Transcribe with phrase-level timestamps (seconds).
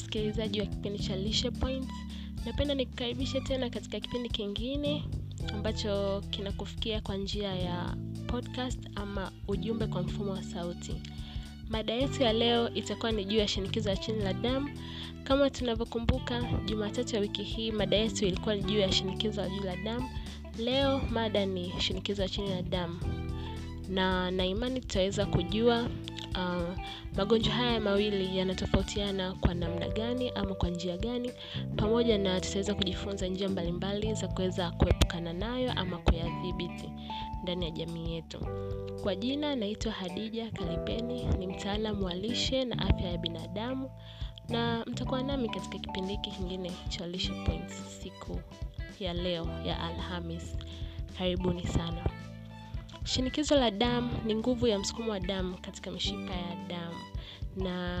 [0.00, 1.88] msikilizaji wa kipindi cha Lishe Points.
[2.46, 5.04] Napenda nikukaribishe tena katika kipindi kingine
[5.54, 10.94] ambacho kinakufikia kwa njia ya podcast ama ujumbe kwa mfumo wa sauti.
[11.68, 14.70] Mada yetu ya leo itakuwa ni juu ya shinikizo la chini la damu.
[15.24, 19.64] Kama tunavyokumbuka, Jumatatu ya wiki hii mada yetu ilikuwa ni juu ya shinikizo la juu
[19.64, 20.10] la damu.
[20.58, 23.00] Leo mada ni shinikizo la chini la damu,
[23.88, 25.88] na naimani tutaweza kujua
[26.36, 26.78] uh,
[27.16, 31.32] magonjwa haya mawili yanatofautiana kwa namna gani ama kwa njia gani,
[31.76, 36.90] pamoja na tutaweza kujifunza njia mbalimbali za kuweza kuepukana nayo ama kuyadhibiti
[37.42, 38.46] ndani ya jamii yetu.
[39.02, 43.90] Kwa jina naitwa Hadija Kalipeni, ni mtaalamu wa lishe na afya ya binadamu,
[44.48, 48.40] na mtakuwa nami katika kipindi hiki kingine cha Lishe Points siku
[49.00, 50.56] ya leo ya Alhamis.
[51.18, 52.04] Karibuni sana.
[53.10, 56.96] Shinikizo la damu ni nguvu ya msukumo wa damu katika mishipa ya damu
[57.56, 57.98] na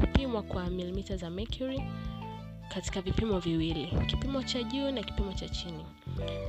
[0.00, 1.82] hupimwa kwa milimita za mercury
[2.74, 5.86] katika vipimo viwili, kipimo cha juu na kipimo cha chini.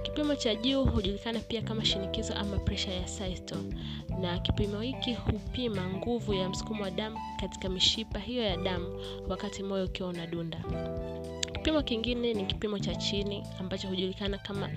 [0.04, 3.76] Kipimo cha juu hujulikana pia kama shinikizo ama pressure ya systole,
[4.22, 9.64] na kipimo hiki hupima nguvu ya msukumo wa damu katika mishipa hiyo ya damu wakati
[9.64, 10.64] moyo ukiwa unadunda.
[11.54, 14.70] Kipimo kingine ni kipimo cha chini ambacho hujulikana kama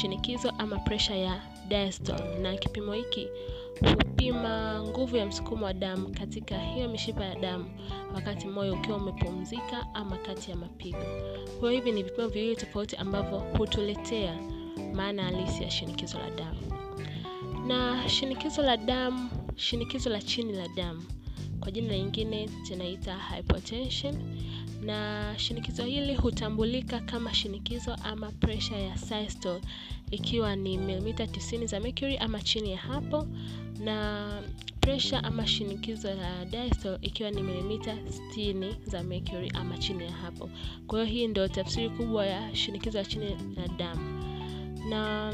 [0.00, 1.42] shinikizo ama pressure ya
[1.74, 3.28] diastole, na kipimo hiki
[3.80, 7.64] hupima nguvu ya msukumo wa damu katika hiyo mishipa ya damu
[8.14, 11.04] wakati moyo ukiwa umepumzika ama kati ya mapigo.
[11.60, 14.38] Kwa hivi ni vipimo viwili tofauti ambavyo hutuletea
[14.94, 16.60] maana halisi ya shinikizo la damu.
[17.66, 21.02] Na shinikizo la damu, shinikizo la chini la damu
[21.60, 24.14] kwa jina lingine tunaita hypotension,
[24.84, 29.60] na shinikizo hili hutambulika kama shinikizo ama presha ya systole
[30.10, 33.26] ikiwa ni milimita 90 za mercury ama chini ya hapo,
[33.80, 34.28] na
[34.80, 37.94] presha ama shinikizo la diastole ikiwa ni milimita
[38.36, 40.50] 60 za mercury ama chini ya hapo.
[40.86, 44.24] Kwa hiyo hii ndio tafsiri kubwa ya shinikizo la chini la damu,
[44.88, 45.32] na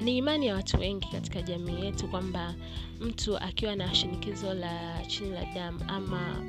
[0.00, 2.54] ni imani ya watu wengi katika jamii yetu kwamba
[3.00, 6.42] mtu akiwa na shinikizo la chini la damu ama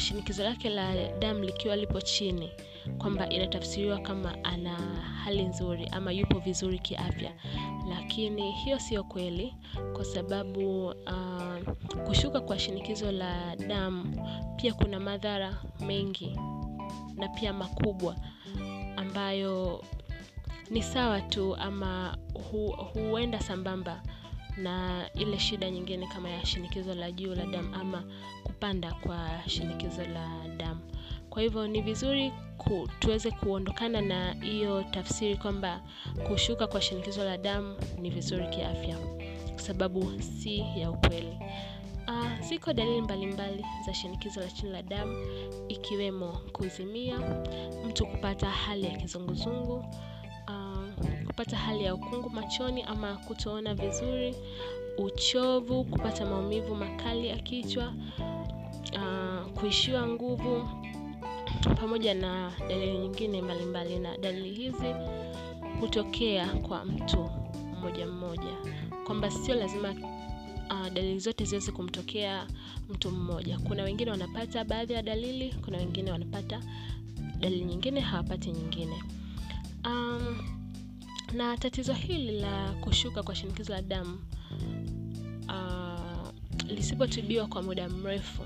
[0.00, 2.50] shinikizo lake la damu likiwa lipo chini
[2.98, 4.74] kwamba inatafsiriwa kama ana
[5.24, 7.32] hali nzuri ama yupo vizuri kiafya,
[7.88, 9.54] lakini hiyo sio kweli,
[9.92, 11.72] kwa sababu uh,
[12.06, 14.26] kushuka kwa shinikizo la damu
[14.56, 16.38] pia kuna madhara mengi
[17.16, 18.16] na pia makubwa
[18.96, 19.84] ambayo
[20.70, 22.18] ni sawa tu ama
[22.50, 24.02] hu, huenda sambamba
[24.56, 28.04] na ile shida nyingine kama ya shinikizo la juu la damu ama
[28.44, 30.80] kupanda kwa shinikizo la damu.
[31.30, 35.80] Kwa hivyo ni vizuri ku, tuweze kuondokana na hiyo tafsiri kwamba
[36.28, 38.96] kushuka kwa shinikizo la damu ni vizuri kiafya,
[39.52, 41.38] kwa sababu si ya ukweli.
[42.08, 45.16] Uh, ziko dalili mbalimbali za shinikizo la chini la damu
[45.68, 47.18] ikiwemo kuzimia,
[47.86, 49.84] mtu kupata hali ya kizunguzungu,
[51.26, 54.34] kupata hali ya ukungu machoni ama kutoona vizuri,
[54.98, 57.94] uchovu, kupata maumivu makali ya kichwa,
[58.94, 60.68] uh, kuishiwa nguvu
[61.80, 64.94] pamoja na dalili nyingine mbalimbali, na dalili hizi
[65.80, 67.30] hutokea kwa mtu
[67.78, 68.56] mmoja mmoja,
[69.06, 69.90] kwamba sio lazima
[70.70, 72.46] uh, dalili zote ziweze kumtokea
[72.90, 73.58] mtu mmoja.
[73.58, 76.60] Kuna wengine wanapata baadhi ya dalili, kuna wengine wanapata
[77.40, 79.02] dalili nyingine hawapati nyingine.
[79.84, 80.38] Um,
[81.34, 84.18] na tatizo hili la kushuka kwa shinikizo la damu
[85.48, 86.28] uh,
[86.68, 88.42] lisipotibiwa kwa muda mrefu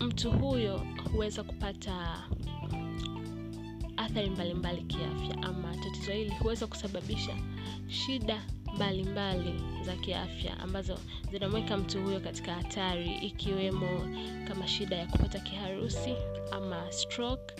[0.00, 2.22] mtu huyo huweza kupata
[3.96, 7.36] athari mbalimbali kiafya, ama tatizo hili huweza kusababisha
[7.88, 8.42] shida
[8.82, 10.98] mbalimbali za kiafya ambazo
[11.30, 13.88] zinamweka mtu huyo katika hatari, ikiwemo
[14.48, 16.14] kama shida ya kupata kiharusi
[16.50, 17.54] ama stroke,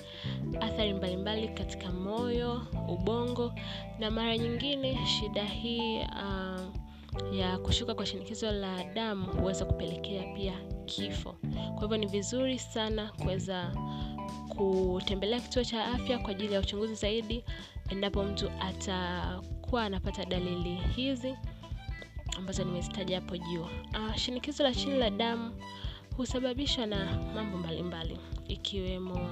[0.61, 3.53] athari mbalimbali mbali katika moyo, ubongo,
[3.99, 6.61] na mara nyingine shida hii uh,
[7.37, 10.55] ya kushuka kwa shinikizo la damu huweza kupelekea pia
[10.85, 11.37] kifo.
[11.75, 13.73] Kwa hivyo ni vizuri sana kuweza
[14.57, 17.45] kutembelea kituo cha afya kwa ajili ya uchunguzi zaidi
[17.89, 18.51] endapo mtu
[19.73, 21.35] atakuwa anapata dalili hizi
[22.39, 23.63] ambazo nimezitaja hapo juu.
[23.63, 25.53] Uh, shinikizo la chini la damu
[26.17, 29.31] husababishwa na mambo mbalimbali ikiwemo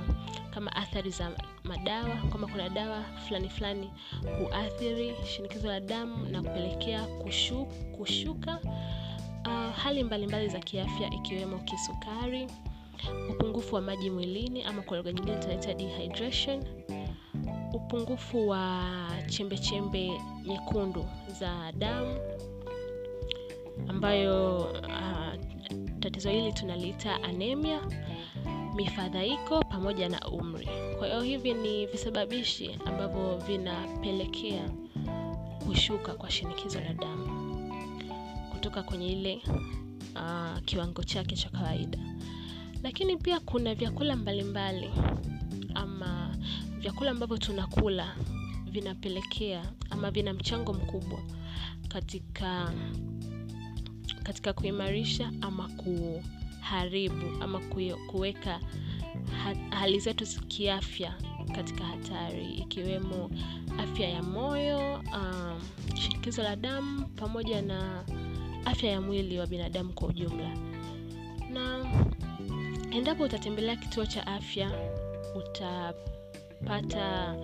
[0.50, 1.30] kama athari za
[1.64, 3.90] madawa, kama kuna dawa fulani fulani
[4.38, 7.66] huathiri shinikizo la damu na kupelekea kushu,
[7.96, 8.58] kushuka.
[9.46, 12.46] Uh, hali mbalimbali mbali za kiafya ikiwemo kisukari,
[13.30, 16.64] upungufu wa maji mwilini ama kwa lugha nyingine tunaita dehydration,
[17.74, 18.82] upungufu wa
[19.26, 19.58] chembechembe
[20.08, 21.06] chembe nyekundu
[21.40, 22.18] za damu
[23.88, 25.34] ambayo uh,
[26.00, 27.80] tatizo hili tunaliita anemia
[28.74, 30.68] mifadhaiko pamoja na umri.
[30.98, 34.70] Kwa hiyo hivi ni visababishi ambavyo vinapelekea
[35.66, 37.72] kushuka kwa shinikizo la damu
[38.52, 39.42] kutoka kwenye ile
[40.16, 41.98] uh, kiwango chake cha kawaida.
[42.82, 45.20] Lakini pia kuna vyakula mbalimbali mbali,
[45.74, 46.19] ama
[46.80, 48.16] vyakula ambavyo tunakula
[48.70, 51.20] vinapelekea ama vina mchango mkubwa
[51.88, 52.72] katika
[54.22, 57.60] katika kuimarisha ama kuharibu ama
[58.10, 58.60] kuweka
[59.70, 61.14] hali zetu kiafya
[61.54, 63.30] katika hatari ikiwemo
[63.78, 65.60] afya ya moyo um,
[65.94, 68.04] shinikizo la damu pamoja na
[68.64, 70.56] afya ya mwili wa binadamu kwa ujumla.
[71.52, 71.86] Na
[72.90, 74.70] endapo utatembelea kituo cha afya
[76.60, 77.36] utapata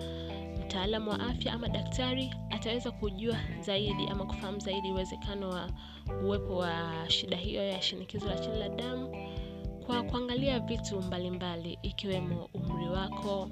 [0.65, 5.69] mtaalamu wa afya ama daktari ataweza kujua zaidi ama kufahamu zaidi uwezekano wa
[6.23, 9.15] uwepo wa shida hiyo ya shinikizo la chini la damu
[9.85, 13.49] kwa kuangalia vitu mbalimbali mbali, ikiwemo umri wako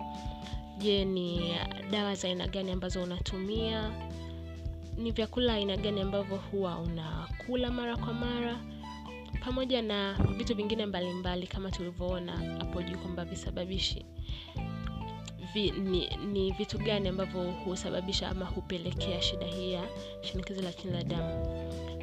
[0.77, 1.55] je ni
[1.91, 3.91] dawa za aina gani ambazo unatumia
[4.97, 8.59] ni vyakula aina gani ambavyo huwa unakula mara kwa mara
[9.45, 14.05] pamoja na vitu vingine mbalimbali mbali, kama tulivyoona hapo juu kwamba visababishi
[15.55, 19.83] vi, ni, ni vitu gani ambavyo husababisha ama hupelekea shida hii ya
[20.21, 21.45] shinikizo la chini la damu?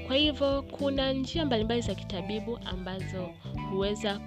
[0.06, 3.30] Kwa hivyo kuna njia mbalimbali za kitabibu ambazo
[3.70, 4.18] huweza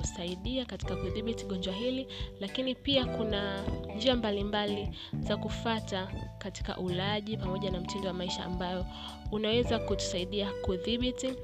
[0.00, 2.06] kusaidia katika kudhibiti gonjwa hili
[2.40, 3.62] lakini pia kuna
[3.96, 4.88] njia mbalimbali
[5.20, 6.08] za kufata
[6.38, 8.86] katika ulaji pamoja na mtindo wa maisha ambayo
[9.32, 11.34] unaweza kutusaidia kudhibiti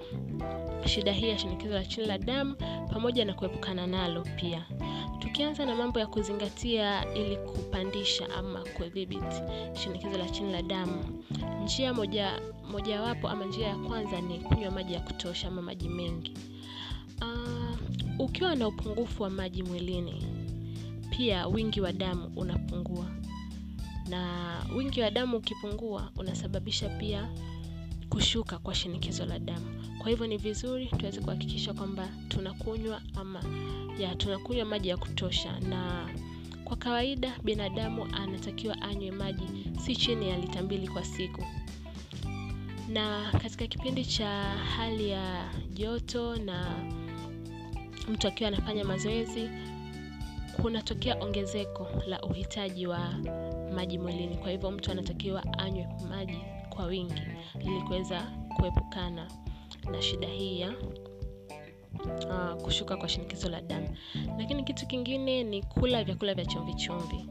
[0.87, 2.56] shida hii ya shinikizo la chini la damu
[2.93, 4.67] pamoja na kuepukana nalo pia.
[5.19, 9.37] Tukianza na mambo ya kuzingatia ili kupandisha ama kudhibiti
[9.82, 11.23] shinikizo la chini la damu
[11.64, 16.35] njia moja mojawapo ama njia ya kwanza ni kunywa maji ya kutosha ama maji mengi.
[17.23, 17.66] Uh,
[18.19, 20.25] ukiwa na upungufu wa maji mwilini
[21.17, 23.07] pia wingi wa damu unapungua.
[24.09, 24.47] Na
[24.77, 27.29] wingi wa damu ukipungua unasababisha pia
[28.09, 29.67] kushuka kwa shinikizo la damu.
[29.99, 33.43] Kwa hivyo ni vizuri tuweze kuhakikisha kwamba tunakunywa ama
[33.99, 35.61] ya tunakunywa maji ya kutosha.
[35.61, 36.09] Na
[36.65, 39.45] kwa kawaida binadamu anatakiwa anywe maji
[39.85, 41.45] si chini ya lita mbili kwa siku.
[42.89, 44.29] Na katika kipindi cha
[44.77, 46.75] hali ya joto na
[48.08, 49.50] mtu akiwa anafanya mazoezi
[50.62, 52.99] kunatokea ongezeko la uhitaji wa
[53.75, 54.37] maji mwilini.
[54.37, 56.38] Kwa hivyo mtu anatakiwa anywe maji
[56.70, 57.23] kwa wingi
[57.61, 58.23] ili kuweza
[58.56, 59.31] kuepukana
[59.91, 60.73] na shida hii ya
[62.05, 63.97] uh, kushuka kwa shinikizo la damu.
[64.38, 67.26] Lakini kitu kingine ni kula vyakula vya chumvi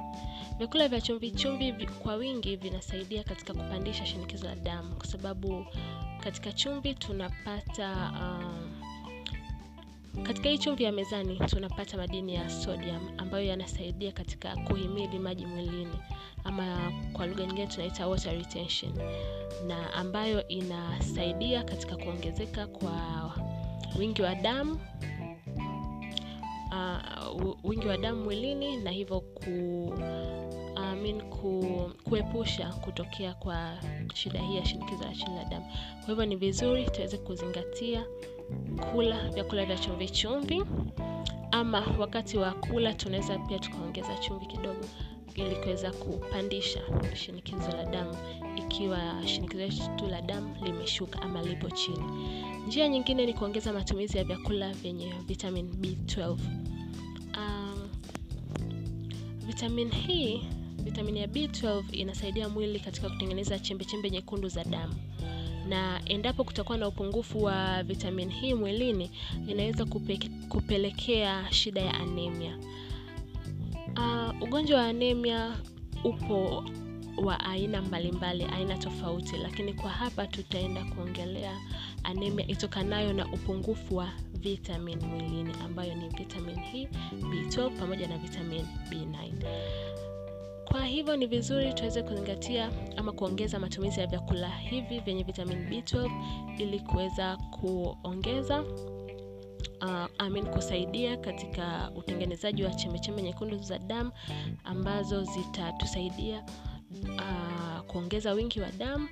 [0.57, 4.95] vyakula vya chumvi kwa wingi vinasaidia katika kupandisha shinikizo la damu.
[4.95, 5.65] Kwa sababu
[6.23, 8.84] katika chumvi tunapata um,
[10.23, 15.99] katika hii chumvi ya mezani tunapata madini ya sodium ambayo yanasaidia katika kuhimili maji mwilini
[16.43, 18.93] ama kwa lugha nyingine tunaita water retention
[19.67, 22.91] na ambayo inasaidia katika kuongezeka kwa
[23.99, 24.79] wingi wa damu
[26.71, 29.93] uh, wingi wa damu mwilini na hivyo ku,
[30.95, 31.65] Mean, ku,
[32.03, 33.77] kuepusha kutokea kwa
[34.13, 35.65] shida hii ya shinikizo la chini la damu.
[35.99, 38.05] Kwa hivyo ni vizuri tuweze kuzingatia
[38.91, 40.63] kula vyakula vya chumvi chumvi
[41.51, 44.85] ama wakati wa kula tunaweza pia tukaongeza chumvi kidogo
[45.35, 46.79] ili kuweza kupandisha
[47.13, 48.15] shinikizo la damu
[48.55, 52.03] ikiwa shinikizo letu la damu limeshuka ama lipo chini.
[52.67, 56.29] Njia nyingine ni kuongeza matumizi ya vyakula vyenye vitamin b12
[57.37, 57.89] um,
[59.45, 60.43] vitamin hii
[60.83, 64.93] vitamin ya b12 inasaidia mwili katika kutengeneza chembechembe nyekundu za damu.
[65.69, 69.11] Na endapo kutakuwa na upungufu wa vitamin hii mwilini
[69.47, 72.57] inaweza kupe, kupelekea shida ya anemia.
[73.97, 75.57] Uh, ugonjwa wa anemia
[76.03, 76.63] upo
[77.23, 81.57] wa aina mbalimbali mbali, aina tofauti lakini kwa hapa tutaenda kuongelea
[82.03, 88.65] anemia itokanayo na upungufu wa vitamin mwilini ambayo ni vitamin hii b12 pamoja na vitamin
[88.89, 89.31] b9
[90.75, 96.11] kwa hivyo ni vizuri tuweze kuzingatia ama kuongeza matumizi ya vyakula hivi vyenye vitamin b12
[96.61, 98.61] ili kuweza kuongeza
[99.81, 104.11] uh, amin kusaidia katika utengenezaji wa chembechembe nyekundu za damu
[104.63, 106.43] ambazo zitatusaidia
[107.03, 109.07] uh, kuongeza wingi wa damu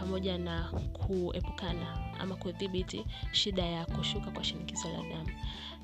[0.00, 5.30] pamoja na kuepukana ama kudhibiti shida ya kushuka kwa shinikizo la damu.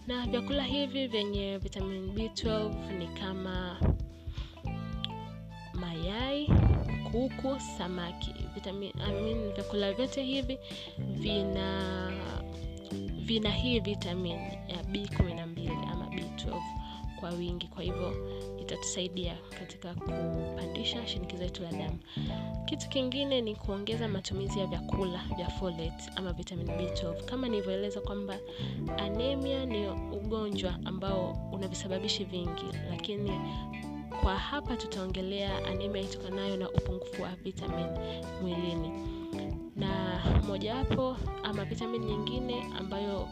[0.06, 3.76] Na vyakula hivi vyenye vitamin b12 ni kama
[5.80, 6.48] mayai
[7.12, 8.92] kuku samaki vitamin,
[9.54, 10.58] vyakula vyote hivi
[10.98, 12.10] vina
[13.26, 14.36] vina hii vitamin
[14.68, 16.60] ya B12 ama B12
[17.20, 18.14] kwa wingi, kwa hivyo
[18.60, 21.98] itatusaidia katika kupandisha shinikizo letu la damu.
[22.64, 27.24] Kitu kingine ni kuongeza matumizi ya vyakula vya folate ama vitamin B12.
[27.24, 28.36] Kama nilivyoeleza kwamba
[28.98, 33.30] anemia ni ugonjwa ambao una visababishi vingi, lakini
[34.22, 37.86] kwa hapa tutaongelea anemia itokanayo na upungufu wa vitamin
[38.42, 38.90] mwilini,
[39.76, 43.28] na mojawapo ama vitamin nyingine ambayo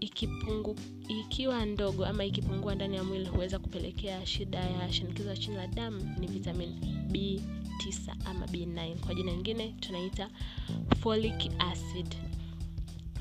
[0.00, 0.76] ikipungu,
[1.08, 5.66] ikiwa ndogo ama ikipungua ndani ya mwili huweza kupelekea shida ya shinikizo la chini la
[5.66, 6.68] damu ni vitamin
[7.12, 10.30] B9 ama B9, kwa jina lingine tunaita
[11.00, 12.14] folic acid.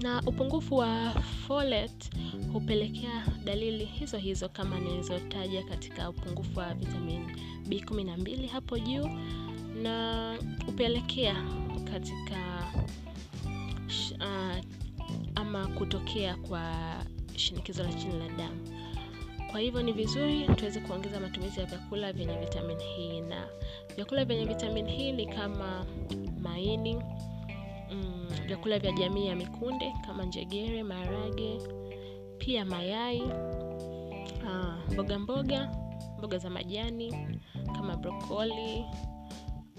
[0.01, 1.11] Na upungufu wa
[1.47, 2.09] folate
[2.53, 7.25] hupelekea dalili hizo hizo kama nilizotaja katika upungufu wa vitamin
[7.69, 9.09] B12 hapo juu,
[9.83, 11.35] na hupelekea
[11.91, 12.67] katika
[14.19, 14.57] uh,
[15.35, 16.73] ama kutokea kwa
[17.35, 18.67] shinikizo la chini la damu.
[19.51, 23.47] Kwa hivyo ni vizuri tuweze kuongeza matumizi ya vyakula vyenye vitamin hii, na
[23.95, 25.85] vyakula vyenye vitamin hii ni kama
[26.41, 27.01] maini,
[28.49, 31.61] vyakula vya jamii ya mikunde kama njegere, maharage,
[32.37, 33.21] pia mayai,
[34.43, 35.69] uh, mboga mboga,
[36.17, 37.39] mboga za majani
[37.75, 38.85] kama brokoli,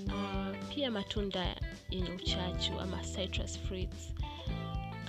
[0.07, 1.57] uh, pia matunda
[1.91, 4.15] yenye uchachu ama citrus fruits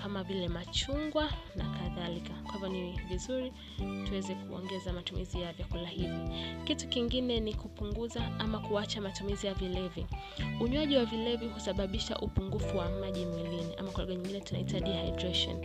[0.02, 2.34] kama vile machungwa na kadhalika.
[2.52, 3.54] Kwa hivyo ni vizuri
[4.08, 6.30] tuweze kuongeza matumizi ya vyakula hivi.
[6.64, 10.06] Kitu kingine ni kupunguza ama kuacha matumizi ya vilevi.
[10.62, 15.58] Unywaji wa vilevi husababisha upungufu wa maji mwilini ama kwa lugha nyingine tunaita dehydration,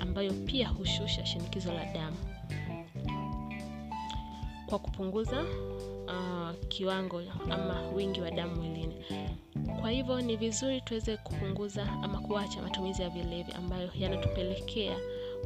[0.00, 2.16] ambayo pia hushusha shinikizo la damu
[4.66, 5.42] kwa kupunguza
[6.06, 8.94] uh, kiwango ama wingi wa damu mwilini.
[9.80, 14.96] Kwa hivyo ni vizuri tuweze kupunguza ama kuacha matumizi ya vilevi ambayo yanatupelekea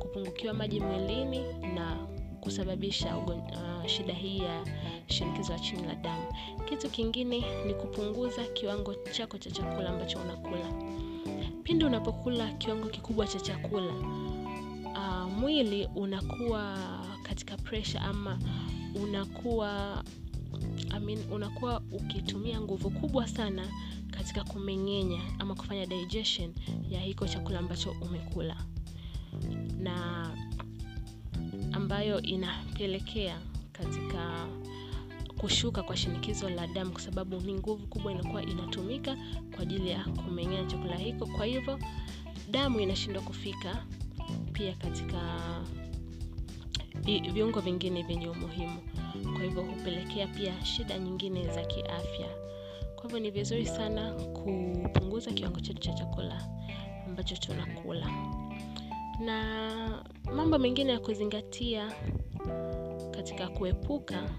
[0.01, 1.43] kupungukiwa maji mwilini
[1.75, 1.97] na
[2.41, 4.65] kusababisha uh, shida hii ya
[5.07, 6.27] shinikizo la chini la damu.
[6.69, 10.73] Kitu kingine ni kupunguza kiwango chako cha chakula ambacho unakula.
[11.63, 13.93] Pindi unapokula kiwango kikubwa cha chakula,
[14.95, 16.79] uh, mwili unakuwa
[17.23, 18.39] katika pressure ama
[19.03, 20.03] unakuwa
[20.97, 23.69] I mean, unakuwa ukitumia nguvu kubwa sana
[24.11, 26.55] katika kumeng'enya ama kufanya digestion
[26.91, 28.57] ya hiko chakula ambacho umekula,
[29.83, 30.31] na
[31.73, 33.41] ambayo inapelekea
[33.73, 34.47] katika
[35.39, 39.17] kushuka kwa shinikizo la damu, kwa sababu ni nguvu kubwa inakuwa inatumika
[39.55, 41.27] kwa ajili ya kumeng'enya chakula hiko.
[41.27, 41.79] Kwa hivyo
[42.51, 43.85] damu inashindwa kufika
[44.53, 45.21] pia katika
[47.33, 48.81] viungo vingine vyenye umuhimu,
[49.35, 52.27] kwa hivyo hupelekea pia shida nyingine za kiafya.
[52.95, 56.49] Kwa hivyo ni vizuri sana kupunguza kiwango chetu cha chakula
[57.09, 58.07] ambacho tunakula,
[59.21, 61.93] na mambo mengine ya kuzingatia
[63.11, 64.31] katika kuepuka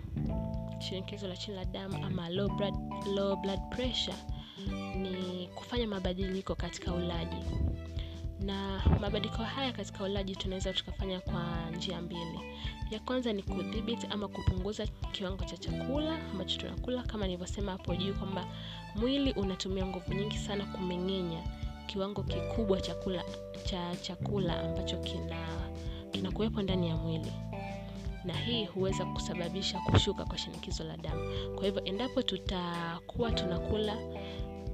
[0.79, 2.73] shinikizo la chini la damu ama low blood,
[3.15, 4.17] low blood pressure
[4.95, 7.35] ni kufanya mabadiliko katika ulaji.
[8.39, 12.39] Na mabadiliko haya katika ulaji tunaweza tukafanya kwa njia mbili.
[12.91, 18.13] Ya kwanza ni kudhibiti ama kupunguza kiwango cha chakula ambacho tunakula, kama nilivyosema hapo juu
[18.13, 18.45] kwamba
[18.95, 21.43] mwili unatumia nguvu nyingi sana kumeng'enya
[21.91, 23.23] kiwango kikubwa chakula
[23.63, 25.47] cha chakula ambacho kina
[26.11, 27.31] kinakuwepo ndani ya mwili,
[28.25, 31.21] na hii huweza kusababisha kushuka kwa shinikizo la damu.
[31.55, 33.95] Kwa hivyo endapo tutakuwa tunakula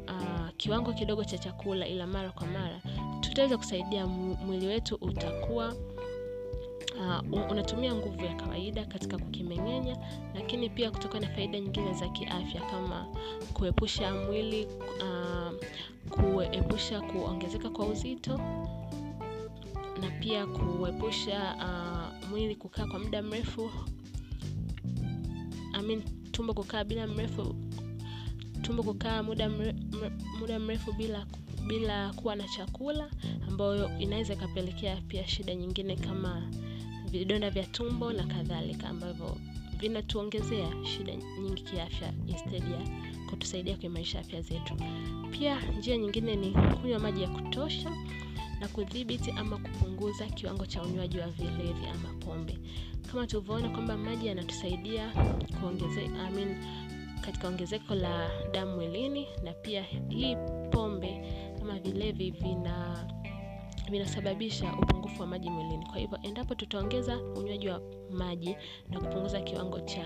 [0.08, 2.82] uh, kiwango kidogo cha chakula ila mara kwa mara
[3.22, 5.76] tutaweza kusaidia mwili wetu utakuwa
[7.00, 9.98] uh, unatumia nguvu ya kawaida katika kukimeng'enya,
[10.36, 13.06] lakini pia kutokana na faida nyingine za kiafya kama
[13.54, 14.66] kuepusha mwili
[15.02, 15.54] uh,
[16.10, 18.38] kuepusha kuongezeka kwa uzito
[20.02, 23.72] na pia kuepusha uh, mwili kukaa kwa muda mrefu.
[25.74, 26.02] I
[26.32, 27.56] tumbo kukaa bila mrefu
[28.62, 29.50] tumbo kukaa muda
[30.40, 31.26] muda mrefu bila
[31.68, 33.10] bila kuwa na chakula,
[33.48, 36.50] ambayo inaweza ikapelekea pia shida nyingine kama
[37.12, 39.38] vidonda vya tumbo na kadhalika, ambavyo
[39.80, 44.74] vinatuongezea shida nyingi kiafya ya kutusaidia kuimarisha afya zetu.
[45.32, 47.92] Pia njia nyingine ni kunywa maji ya kutosha
[48.60, 52.58] na kudhibiti ama kupunguza kiwango cha unywaji wa vilevi ama pombe.
[53.12, 55.10] Kama tulivyoona kwamba maji yanatusaidia
[55.60, 56.56] kuongeze, I mean,
[57.22, 60.36] katika ongezeko la damu mwilini, na pia hii
[60.72, 61.22] pombe
[61.62, 63.08] ama vilevi vina
[63.92, 65.86] vinasababisha upungufu wa maji mwilini.
[65.86, 68.56] Kwa hivyo endapo tutaongeza unywaji wa maji
[68.90, 70.06] na kupunguza kiwango cha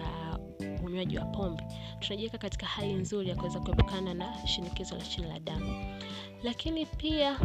[0.86, 1.64] unywaji wa pombe,
[2.00, 6.00] tunajiweka katika hali nzuri ya kuweza kuepukana na shinikizo la chini la damu.
[6.44, 7.40] Lakini pia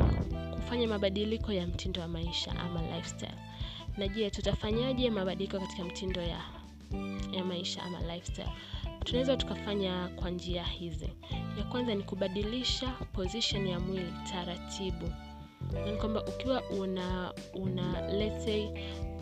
[0.54, 3.34] kufanya mabadiliko ya mtindo wa maisha ama lifestyle
[3.96, 6.40] na je tutafanyaje mabadiliko katika mtindo ya,
[7.32, 8.48] ya maisha ama lifestyle
[9.04, 11.08] tunaweza tukafanya kwa njia hizi
[11.58, 15.12] ya kwanza ni kubadilisha position ya mwili taratibu
[16.00, 18.46] kwamba ukiwa una una let's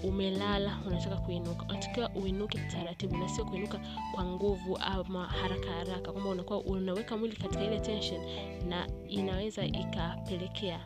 [0.04, 3.80] umelala unataka kuinuka unatakiwa uinuke taratibu na sio kuinuka
[4.14, 8.20] kwa nguvu ama haraka haraka kwamba unakuwa unaweka mwili katika ile tension
[8.68, 10.80] na inaweza ikapelekea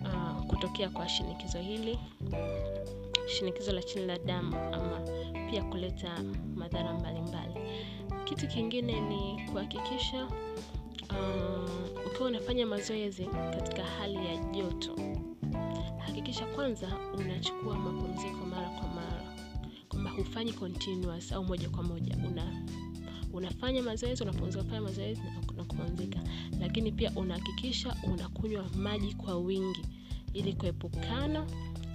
[0.00, 1.98] uh, kutokea kwa shinikizo hili
[3.26, 5.00] shinikizo la chini la damu ama
[5.50, 6.22] pia kuleta
[6.56, 7.54] madhara mbalimbali.
[8.24, 10.28] Kitu kingine ni kuhakikisha
[11.20, 14.96] uh, ukiwa unafanya mazoezi katika hali ya joto
[16.06, 19.36] hakikisha kwanza unachukua mapumziko mara kwa mara.
[19.88, 22.16] Kwamba hufanyi continuous au moja kwa moja.
[22.28, 22.64] Una
[23.32, 25.20] unafanya mazoezi unapumzika fanya mazoezi
[25.56, 26.18] na kupumzika.
[26.60, 29.84] Lakini pia unahakikisha unakunywa maji kwa wingi.
[30.32, 31.46] Ili kuepukana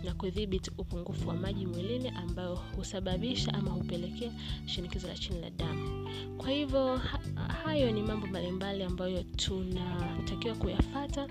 [0.03, 4.31] na kudhibiti upungufu wa maji mwilini ambayo husababisha ama hupelekea
[4.65, 5.88] shinikizo la chini la damu
[6.37, 7.19] kwa hivyo ha,
[7.65, 11.27] hayo ni mambo mbalimbali ambayo tunatakiwa kuyafata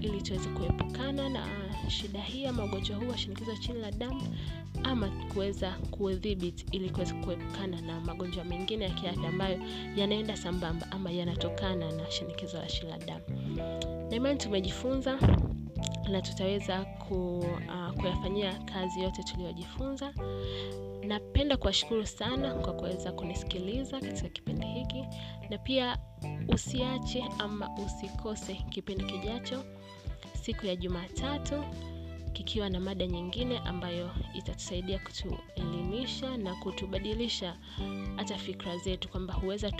[0.00, 1.46] ili tuweze kuepukana na
[1.88, 4.22] shida hii ama ugonjwa huu wa shinikizo la chini la damu
[4.82, 9.58] ama kuweza kudhibiti ili kuweza kuepukana na magonjwa mengine ya kiafya ambayo
[9.96, 13.24] yanaenda sambamba ama yanatokana na shinikizo la chini la damu.
[14.10, 15.18] Na imani tumejifunza
[16.10, 20.12] na tutaweza ku, uh, kuyafanyia kazi yote tuliyojifunza
[21.06, 25.04] napenda kuwashukuru sana kwa kuweza kunisikiliza katika kipindi hiki
[25.50, 25.98] na pia
[26.48, 29.64] usiache ama usikose kipindi kijacho
[30.42, 31.64] siku ya jumatatu
[32.34, 37.56] kikiwa na mada nyingine ambayo itatusaidia kutuelimisha na kutubadilisha
[38.16, 39.70] hata fikra zetu kwamba huweza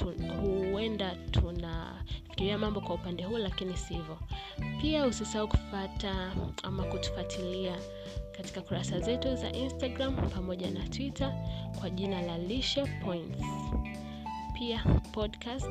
[0.41, 4.19] huenda tunafikiria mambo kwa upande huu lakini sivyo.
[4.81, 6.33] Pia usisahau kufata
[6.63, 7.77] ama kutufuatilia
[8.37, 11.35] katika kurasa zetu za instagram pamoja na twitter
[11.81, 13.45] kwa jina la lishe points.
[14.59, 15.67] Pia podcast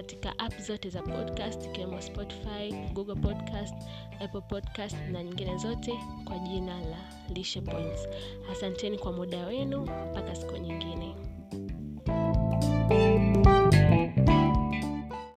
[0.00, 3.74] katika app zote za podcast ikiwemo spotify google podcast
[4.20, 5.92] apple podcast na nyingine zote
[6.24, 6.98] kwa jina la
[7.34, 8.08] lishe points.
[8.52, 11.14] Asanteni kwa muda wenu mpaka siku nyingine